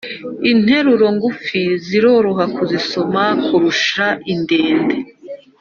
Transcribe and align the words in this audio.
Interuro 0.51 1.05
ngufi 1.15 1.61
ziroroha 1.85 2.45
kuzisoma 2.55 3.23
kurusha 3.45 4.05
indende 4.33 4.95